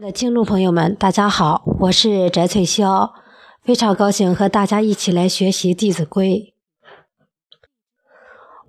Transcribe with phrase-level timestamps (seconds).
[0.00, 3.12] 的听众朋友们，大家好，我是翟翠霄，
[3.62, 6.54] 非常高兴和大家一起来学习《弟子规》。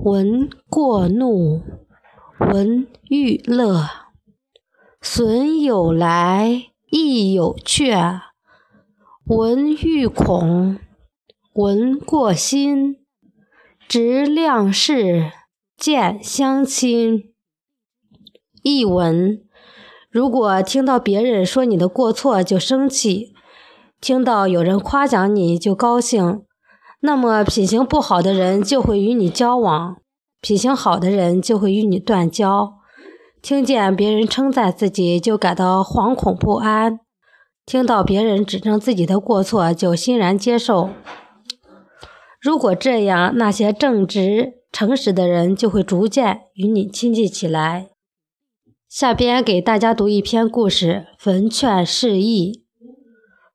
[0.04, 1.64] 闻过怒，
[2.38, 3.88] 闻欲乐，
[5.02, 7.94] 损有来，益有去。
[9.24, 10.80] 闻欲恐，
[11.54, 12.98] 闻过心，
[13.88, 15.32] 直量事，
[15.78, 17.34] 见相亲。
[18.64, 19.46] 译文。
[20.12, 23.34] 如果听到别人说你的过错就生气，
[24.02, 26.42] 听到有人夸奖你就高兴，
[27.00, 29.96] 那么品行不好的人就会与你交往，
[30.42, 32.74] 品行好的人就会与你断交。
[33.42, 37.00] 听见别人称赞自己就感到惶恐不安，
[37.66, 40.90] 听到别人指正自己的过错就欣然接受。
[42.42, 47.88] 如果这样，那些正直诚实的人就会逐渐与你亲近起来。
[48.92, 52.52] 下边给大家读一篇故事《焚劝示意》。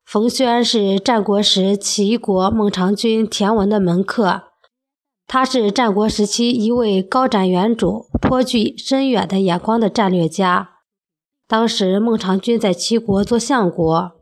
[0.03, 4.45] 冯轩是战国时齐国孟尝君田文的门客，
[5.27, 10.71] 他是战国时期一位高瞻远瞩、颇具深远的眼光的战略家。
[11.47, 14.13] 当时孟尝君在齐国做相国，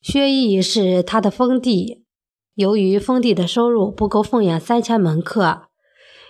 [0.00, 2.04] 薛邑是他的封地。
[2.54, 5.62] 由于封地的收入不够奉养三千门客，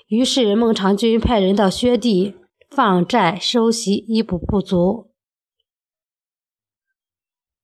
[0.06, 2.34] 于是孟尝君派人到薛地。
[2.70, 5.10] 放债收息弥补不足，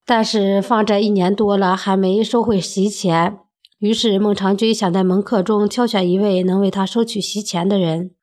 [0.03, 3.39] 但是放债一年多了还没收回席钱，
[3.77, 8.15] 于是孟尝君想在门客中挑选一位能为他收取席钱的人。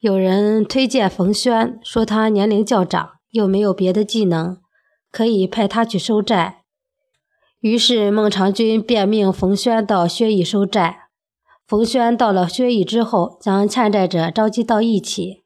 [0.00, 4.60] 有人推荐冯轩，说他年龄较长，又没有别的技能，
[5.10, 6.64] 可以派他去收债。
[7.60, 11.09] 于是孟尝君便命冯轩到薛邑收债。
[11.70, 15.44] 冯轩到了薛邑之后，将欠债者召集到一起，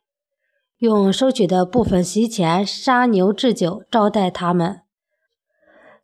[0.78, 4.80] 用收取的部分席钱杀牛置酒招待他们。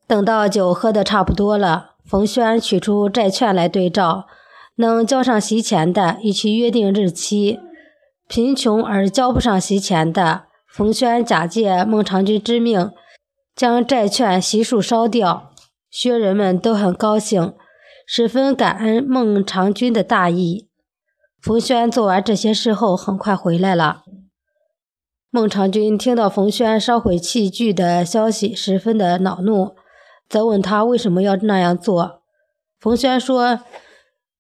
[0.07, 4.27] 等到酒喝得差不多了，冯轩取出债券来对照，
[4.75, 7.59] 能交上席钱的，一起约定日期；
[8.29, 12.91] 贫穷而交不上席钱的，冯轩假借孟尝君之命，
[13.57, 15.55] 将债券悉数烧掉。
[15.89, 17.55] 薛人们都很高兴。
[18.13, 20.69] 十分感恩孟尝君的大义。
[21.41, 24.03] 冯轩做完这些事后，很快回来了。
[25.31, 29.77] 孟尝君听到冯轩烧毁器具的消息，十分的恼怒，
[30.29, 32.23] 责问他为什么要那样做。
[32.81, 33.61] 冯轩说：“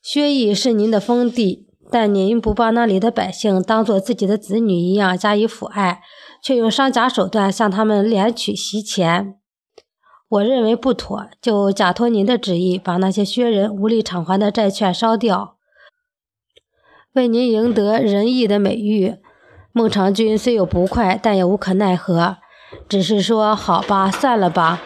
[0.03, 6.01] 薛邑是您的封地，但您不把那里的百姓当做自己的子女一样加以抚爱，
[6.43, 9.37] 却用商假手段向他们敛取席钱。”
[10.31, 15.57] 我认为不妥，就假托您的旨意，把那些薛人无力偿还的债券烧掉，
[17.15, 19.17] 为您赢得仁义的美誉。
[19.73, 22.37] 孟尝君虽有不快，但也无可奈何，
[22.89, 24.81] 只是说：“好吧，算了吧。”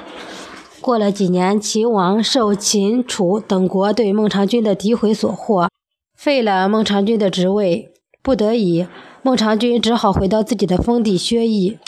[0.80, 5.68] 过了几年，齐王受秦、楚等国对孟尝君的诋毁所惑，
[6.16, 7.92] 废了孟尝君的职位。
[8.22, 8.86] 不得已，
[9.22, 11.78] 孟尝君只好回到自己的封地薛邑。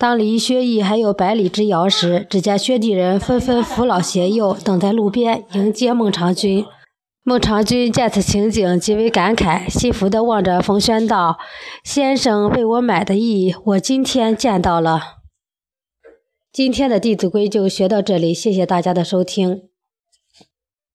[0.00, 6.64] 当离薛邑还有百里之遥时，只见薛地人纷纷扶老携幼，等在路边迎接孟尝君。
[7.22, 11.38] 孟尝君见此情景，极为感慨，幸福地望着冯轩道
[11.84, 15.18] ：“先生为我买的艺，我今天见到了。”
[16.50, 19.69] 今天的《弟子规》就学到这里，谢谢大家的收听。